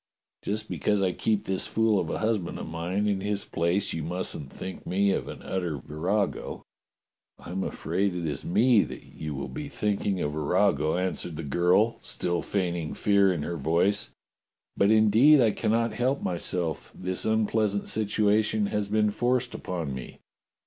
[0.41, 4.01] Just because I keep this fool of a husband of mine in his place, you
[4.01, 6.63] mustn't think me an utter virago."
[7.37, 11.43] "I am afraid it is me that you will be thinking a virago," answered the
[11.43, 14.09] girl, still feigning fear in her voice,
[14.75, 16.93] "but indeed I cannot help myseK.
[16.95, 20.17] This un pleasant situation has been forced upon me."